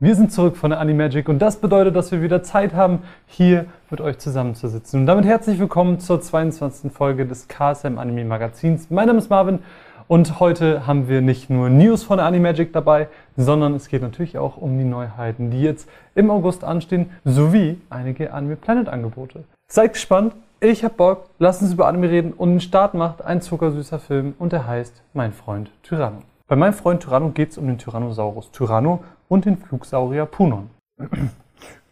[0.00, 3.66] Wir sind zurück von der Animagic und das bedeutet, dass wir wieder Zeit haben, hier
[3.90, 5.00] mit euch zusammenzusitzen.
[5.00, 6.92] Und damit herzlich willkommen zur 22.
[6.92, 8.90] Folge des KSM Anime Magazins.
[8.90, 9.58] Mein Name ist Marvin
[10.06, 14.38] und heute haben wir nicht nur News von der Animagic dabei, sondern es geht natürlich
[14.38, 19.42] auch um die Neuheiten, die jetzt im August anstehen, sowie einige Anime Planet Angebote.
[19.66, 23.42] Seid gespannt, ich hab Bock, lasst uns über Anime reden und den Start macht ein
[23.42, 26.22] zuckersüßer Film und der heißt Mein Freund Tyranno.
[26.46, 30.70] Bei meinem Freund Tyranno geht es um den Tyrannosaurus Tyranno und den Flugsaurier Punon.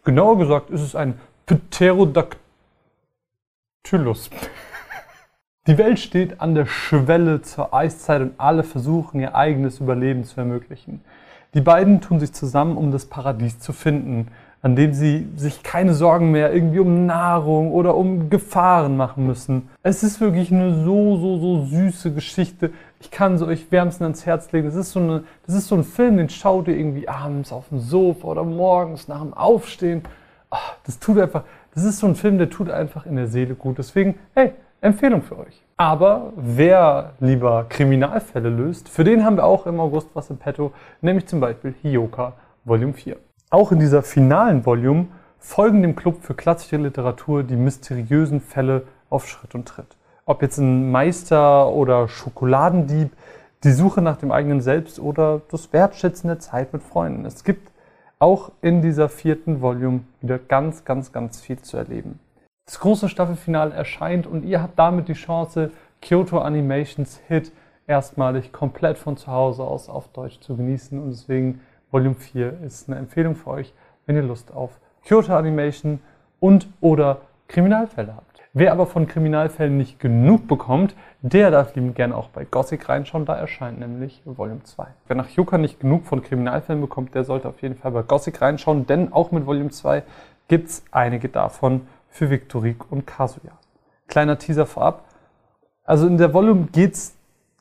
[0.04, 2.40] Genauer gesagt ist es ein Pterodactylus.
[5.66, 10.40] Die Welt steht an der Schwelle zur Eiszeit und alle versuchen ihr eigenes Überleben zu
[10.40, 11.00] ermöglichen.
[11.54, 14.28] Die beiden tun sich zusammen, um das Paradies zu finden,
[14.66, 19.68] an dem sie sich keine Sorgen mehr irgendwie um Nahrung oder um Gefahren machen müssen.
[19.84, 22.72] Es ist wirklich eine so, so, so süße Geschichte.
[22.98, 24.66] Ich kann sie euch wärmstens ans Herz legen.
[24.66, 27.68] Das ist so, eine, das ist so ein Film, den schaut ihr irgendwie abends auf
[27.68, 30.02] dem Sofa oder morgens nach dem Aufstehen.
[30.50, 33.54] Ach, das tut einfach, das ist so ein Film, der tut einfach in der Seele
[33.54, 33.78] gut.
[33.78, 35.62] Deswegen, hey, Empfehlung für euch.
[35.76, 40.72] Aber wer lieber Kriminalfälle löst, für den haben wir auch im August was im Petto,
[41.02, 42.32] nämlich zum Beispiel Hioka
[42.64, 43.16] Volume 4.
[43.56, 45.06] Auch in dieser finalen Volume
[45.38, 49.96] folgen dem Club für klassische Literatur die mysteriösen Fälle auf Schritt und Tritt.
[50.26, 53.12] Ob jetzt ein Meister oder Schokoladendieb,
[53.64, 57.24] die Suche nach dem eigenen Selbst oder das Wertschätzen der Zeit mit Freunden.
[57.24, 57.72] Es gibt
[58.18, 62.20] auch in dieser vierten Volume wieder ganz, ganz, ganz viel zu erleben.
[62.66, 65.70] Das große Staffelfinale erscheint und ihr habt damit die Chance,
[66.02, 67.52] Kyoto Animations Hit
[67.86, 72.88] erstmalig komplett von zu Hause aus auf Deutsch zu genießen und deswegen Volume 4 ist
[72.88, 73.72] eine Empfehlung für euch,
[74.06, 76.00] wenn ihr Lust auf Kyoto Animation
[76.40, 78.42] und oder Kriminalfälle habt.
[78.52, 83.26] Wer aber von Kriminalfällen nicht genug bekommt, der darf liebend gerne auch bei Gothic reinschauen,
[83.26, 84.86] da erscheint nämlich Volume 2.
[85.06, 88.40] Wer nach Yuka nicht genug von Kriminalfällen bekommt, der sollte auf jeden Fall bei Gothic
[88.40, 90.02] reinschauen, denn auch mit Volume 2
[90.48, 93.52] gibt es einige davon für Victorique und Kazuya.
[94.08, 95.04] Kleiner Teaser vorab.
[95.84, 97.15] Also in der Volume geht es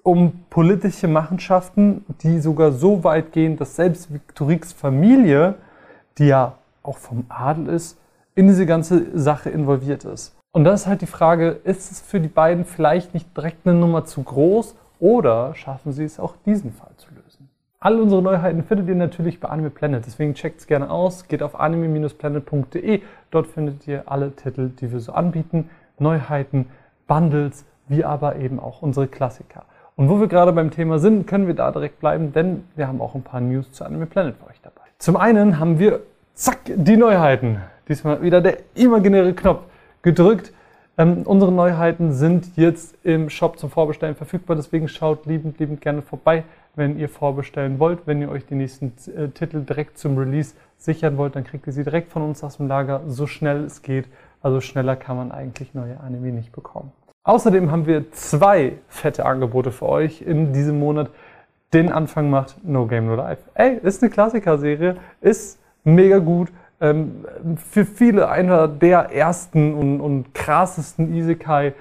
[0.05, 5.55] um politische Machenschaften, die sogar so weit gehen, dass selbst Victoriques Familie,
[6.19, 7.99] die ja auch vom Adel ist,
[8.35, 10.35] in diese ganze Sache involviert ist.
[10.51, 13.75] Und das ist halt die Frage, ist es für die beiden vielleicht nicht direkt eine
[13.79, 17.49] Nummer zu groß oder schaffen sie es auch diesen Fall zu lösen?
[17.79, 21.41] All unsere Neuheiten findet ihr natürlich bei Anime Planet, deswegen checkt es gerne aus, geht
[21.41, 23.01] auf anime-planet.de,
[23.31, 26.67] dort findet ihr alle Titel, die wir so anbieten, Neuheiten,
[27.07, 29.66] Bundles, wie aber eben auch unsere Klassiker.
[29.97, 33.00] Und wo wir gerade beim Thema sind, können wir da direkt bleiben, denn wir haben
[33.00, 34.81] auch ein paar News zu Anime Planet für euch dabei.
[34.97, 36.01] Zum einen haben wir,
[36.33, 37.61] zack, die Neuheiten.
[37.88, 39.63] Diesmal wieder der imaginäre Knopf
[40.01, 40.51] gedrückt.
[40.97, 46.01] Ähm, unsere Neuheiten sind jetzt im Shop zum Vorbestellen verfügbar, deswegen schaut liebend, liebend gerne
[46.01, 46.44] vorbei,
[46.75, 48.05] wenn ihr vorbestellen wollt.
[48.05, 51.73] Wenn ihr euch die nächsten äh, Titel direkt zum Release sichern wollt, dann kriegt ihr
[51.73, 54.07] sie direkt von uns aus dem Lager, so schnell es geht.
[54.41, 56.91] Also schneller kann man eigentlich neue Anime nicht bekommen.
[57.25, 61.09] Außerdem haben wir zwei fette Angebote für euch in diesem Monat.
[61.74, 63.41] Den Anfang macht No Game No Life.
[63.56, 66.50] Ey, ist eine Klassiker-Serie, ist mega gut.
[66.80, 67.25] Ähm,
[67.58, 71.74] für viele einer der ersten und, und krassesten Isekai.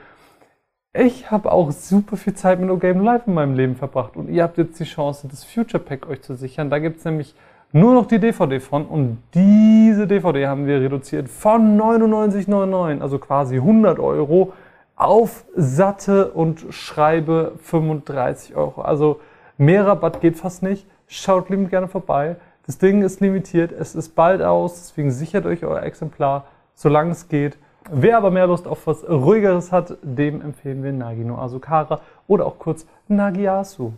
[0.95, 4.17] Ich habe auch super viel Zeit mit No Game No Life in meinem Leben verbracht
[4.17, 6.71] und ihr habt jetzt die Chance, das Future Pack euch zu sichern.
[6.71, 7.35] Da gibt es nämlich
[7.71, 13.57] nur noch die DVD von und diese DVD haben wir reduziert von 99,99, also quasi
[13.57, 14.55] 100 Euro
[14.97, 18.83] auf satte und schreibe 35 Euro.
[18.83, 19.21] Also
[19.59, 20.87] mehr Rabatt geht fast nicht.
[21.07, 22.37] Schaut liebend gerne vorbei.
[22.67, 26.45] Das Ding ist limitiert, es ist bald aus, deswegen sichert euch euer Exemplar,
[26.75, 27.59] solange es geht.
[27.91, 32.59] Wer aber mehr Lust auf was ruhigeres hat, dem empfehlen wir Nagino Asukara oder auch
[32.59, 33.93] kurz Nagiasu.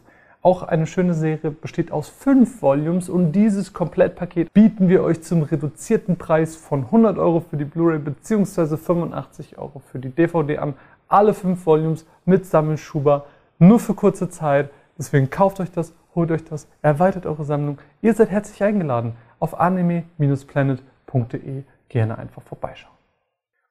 [0.47, 5.43] Auch eine schöne Serie besteht aus fünf Volumes und dieses Komplettpaket bieten wir euch zum
[5.43, 8.77] reduzierten Preis von 100 Euro für die Blu-ray bzw.
[8.77, 10.75] 85 Euro für die DVD an.
[11.09, 13.27] Alle fünf Volumes mit Sammelschuber,
[13.59, 14.71] nur für kurze Zeit.
[14.97, 17.79] Deswegen kauft euch das, holt euch das, erweitert eure Sammlung.
[18.01, 19.15] Ihr seid herzlich eingeladen.
[19.41, 22.95] Auf anime-planet.de gerne einfach vorbeischauen.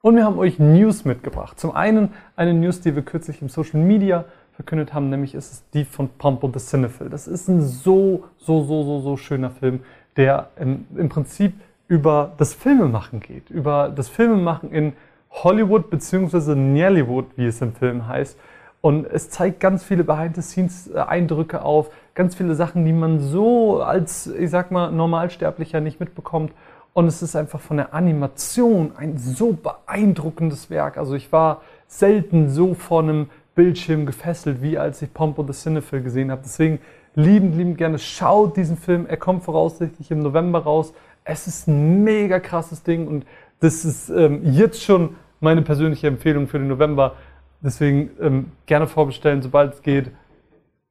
[0.01, 1.57] Und wir haben euch News mitgebracht.
[1.57, 5.63] Zum einen eine News, die wir kürzlich im Social Media verkündet haben, nämlich ist es
[5.73, 7.09] die von Pompo the Cinephile.
[7.09, 9.81] Das ist ein so, so, so, so, so schöner Film,
[10.15, 11.53] der im, im Prinzip
[11.87, 14.93] über das Filmemachen geht, über das Filmemachen in
[15.29, 16.55] Hollywood bzw.
[16.55, 18.37] Nollywood, wie es im Film heißt.
[18.81, 24.49] Und es zeigt ganz viele Behind-the-Scenes-Eindrücke auf, ganz viele Sachen, die man so als, ich
[24.49, 26.53] sag mal, Normalsterblicher nicht mitbekommt.
[26.93, 30.97] Und es ist einfach von der Animation ein so beeindruckendes Werk.
[30.97, 36.03] Also ich war selten so vor einem Bildschirm gefesselt, wie als ich Pompo the Cinephile
[36.03, 36.41] gesehen habe.
[36.43, 36.79] Deswegen
[37.15, 37.97] liebend, liebend gerne.
[37.97, 39.05] Schaut diesen Film.
[39.07, 40.93] Er kommt voraussichtlich im November raus.
[41.23, 43.25] Es ist ein mega krasses Ding und
[43.61, 47.15] das ist ähm, jetzt schon meine persönliche Empfehlung für den November.
[47.61, 50.11] Deswegen ähm, gerne vorbestellen, sobald es geht.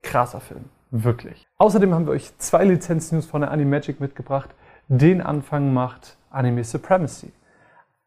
[0.02, 0.64] Krasser Film.
[0.90, 1.46] Wirklich.
[1.58, 4.50] Außerdem haben wir euch zwei Lizenz-News von der Animagic mitgebracht.
[4.88, 7.32] Den Anfang macht Anime Supremacy.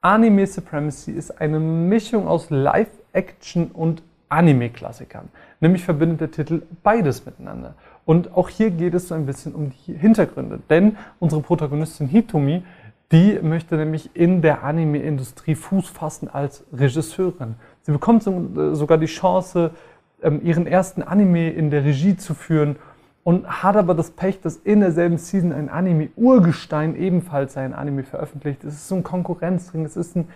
[0.01, 5.29] Anime Supremacy ist eine Mischung aus Live-Action und Anime-Klassikern.
[5.59, 7.75] Nämlich verbindet der Titel beides miteinander.
[8.05, 10.59] Und auch hier geht es so ein bisschen um die Hintergründe.
[10.69, 12.63] Denn unsere Protagonistin Hitomi,
[13.11, 17.55] die möchte nämlich in der Anime-Industrie Fuß fassen als Regisseurin.
[17.83, 19.71] Sie bekommt äh, sogar die Chance,
[20.21, 22.77] ähm, ihren ersten Anime in der Regie zu führen
[23.23, 28.63] und hat aber das Pech, dass in derselben Season ein Anime-Urgestein ebenfalls sein Anime veröffentlicht.
[28.63, 30.29] Es ist so ein Konkurrenzring, es ist ein,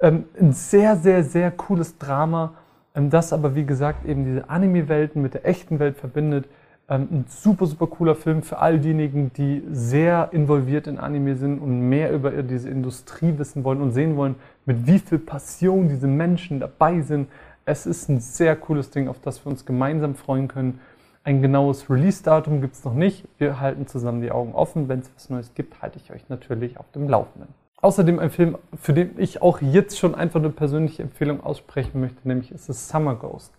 [0.00, 2.54] ähm, ein sehr, sehr, sehr cooles Drama,
[2.94, 6.46] das aber wie gesagt eben diese Anime-Welten mit der echten Welt verbindet.
[6.88, 11.58] Ähm, ein super, super cooler Film für all diejenigen, die sehr involviert in Anime sind
[11.58, 14.34] und mehr über diese Industrie wissen wollen und sehen wollen,
[14.66, 17.28] mit wie viel Passion diese Menschen dabei sind.
[17.64, 20.80] Es ist ein sehr cooles Ding, auf das wir uns gemeinsam freuen können.
[21.24, 23.28] Ein genaues Release-Datum gibt es noch nicht.
[23.38, 24.88] Wir halten zusammen die Augen offen.
[24.88, 27.61] Wenn es was Neues gibt, halte ich euch natürlich auf dem Laufenden.
[27.82, 32.28] Außerdem ein Film, für den ich auch jetzt schon einfach eine persönliche Empfehlung aussprechen möchte,
[32.28, 33.52] nämlich ist es Summer Ghost.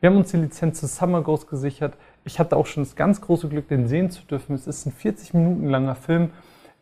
[0.00, 1.94] Wir haben uns die Lizenz zu Summer Ghost gesichert.
[2.24, 4.56] Ich hatte auch schon das ganz große Glück, den sehen zu dürfen.
[4.56, 6.30] Es ist ein 40 Minuten langer Film,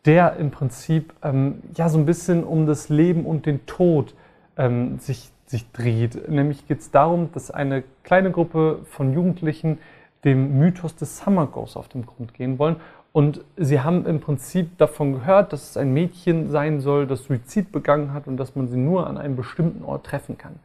[0.05, 4.15] der im Prinzip ähm, ja so ein bisschen um das Leben und den Tod
[4.57, 6.27] ähm, sich, sich dreht.
[6.27, 9.77] Nämlich geht es darum, dass eine kleine Gruppe von Jugendlichen
[10.23, 12.77] dem Mythos des Summer Ghosts auf den Grund gehen wollen.
[13.17, 17.71] Und sie haben im Prinzip davon gehört, dass es ein Mädchen sein soll, das Suizid
[17.71, 20.59] begangen hat und dass man sie nur an einem bestimmten Ort treffen kann.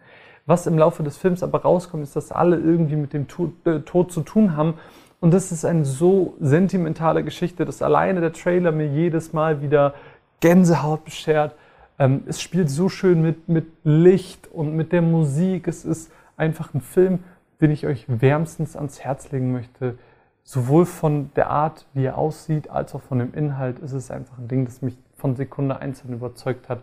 [0.44, 3.80] Was im Laufe des Films aber rauskommt, ist, dass alle irgendwie mit dem Tod, äh,
[3.80, 4.74] Tod zu tun haben.
[5.18, 9.94] Und das ist eine so sentimentale Geschichte, dass alleine der Trailer mir jedes Mal wieder
[10.40, 11.54] Gänsehaut beschert.
[11.98, 15.68] Ähm, es spielt so schön mit, mit Licht und mit der Musik.
[15.68, 17.20] Es ist einfach ein Film,
[17.62, 19.96] den ich euch wärmstens ans Herz legen möchte.
[20.44, 24.38] Sowohl von der Art, wie er aussieht, als auch von dem Inhalt ist es einfach
[24.38, 26.80] ein Ding, das mich von Sekunde einzeln überzeugt hat.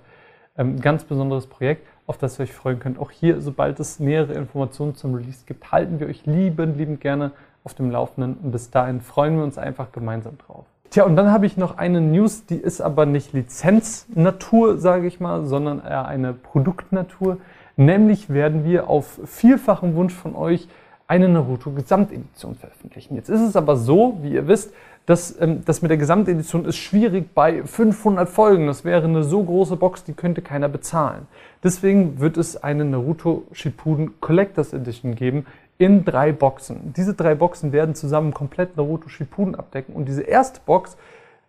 [0.58, 3.00] Ähm, ganz besonderes Projekt, auf das ihr euch freuen könnt.
[3.00, 7.32] Auch hier, sobald es nähere Informationen zum Release gibt, halten wir euch liebend, liebend gerne
[7.64, 8.36] auf dem Laufenden.
[8.36, 10.66] Und bis dahin freuen wir uns einfach gemeinsam drauf.
[10.90, 15.20] Tja, und dann habe ich noch eine News, die ist aber nicht Lizenznatur, sage ich
[15.20, 17.38] mal, sondern eher eine Produktnatur.
[17.76, 20.68] Nämlich werden wir auf vielfachen Wunsch von euch
[21.10, 23.16] eine Naruto Gesamtedition veröffentlichen.
[23.16, 24.72] Jetzt ist es aber so, wie ihr wisst,
[25.08, 28.68] dass ähm, das mit der Gesamtedition ist schwierig bei 500 Folgen.
[28.68, 31.26] Das wäre eine so große Box, die könnte keiner bezahlen.
[31.64, 35.48] Deswegen wird es eine Naruto Shippuden Collectors Edition geben
[35.80, 36.94] in drei Boxen.
[36.96, 40.96] Diese drei Boxen werden zusammen komplett Naruto Shippuden abdecken und diese erste Box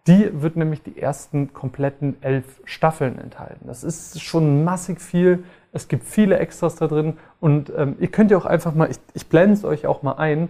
[0.06, 3.67] die wird nämlich die ersten kompletten elf Staffeln enthalten.
[3.67, 5.44] Das ist schon massig viel.
[5.73, 8.99] Es gibt viele Extras da drin und ähm, ihr könnt ja auch einfach mal, ich,
[9.14, 10.49] ich blende es euch auch mal ein.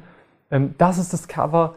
[0.50, 1.75] Ähm, das ist das Cover.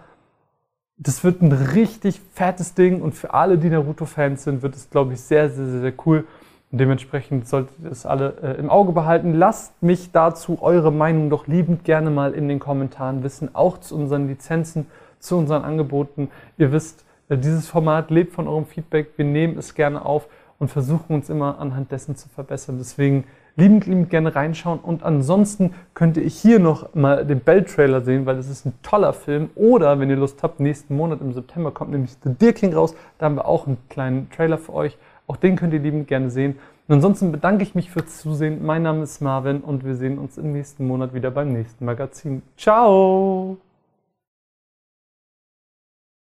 [0.97, 5.13] Das wird ein richtig fettes Ding und für alle, die Naruto-Fans sind, wird es, glaube
[5.13, 6.25] ich, sehr, sehr, sehr, sehr cool.
[6.71, 9.33] Und dementsprechend solltet ihr das alle äh, im Auge behalten.
[9.33, 13.95] Lasst mich dazu eure Meinung doch liebend gerne mal in den Kommentaren wissen, auch zu
[13.95, 14.85] unseren Lizenzen,
[15.19, 16.29] zu unseren Angeboten.
[16.57, 19.11] Ihr wisst, dieses Format lebt von eurem Feedback.
[19.17, 20.27] Wir nehmen es gerne auf
[20.59, 22.77] und versuchen uns immer anhand dessen zu verbessern.
[22.77, 23.25] Deswegen
[23.55, 24.79] liebend, liebend gerne reinschauen.
[24.79, 29.13] Und ansonsten könnt ihr hier noch mal den Bell-Trailer sehen, weil das ist ein toller
[29.13, 29.49] Film.
[29.55, 32.95] Oder, wenn ihr Lust habt, nächsten Monat im September kommt nämlich The Deer King raus.
[33.17, 34.97] Da haben wir auch einen kleinen Trailer für euch.
[35.27, 36.57] Auch den könnt ihr liebend gerne sehen.
[36.87, 38.65] Und ansonsten bedanke ich mich fürs Zusehen.
[38.65, 42.41] Mein Name ist Marvin und wir sehen uns im nächsten Monat wieder beim nächsten Magazin.
[42.57, 43.57] Ciao!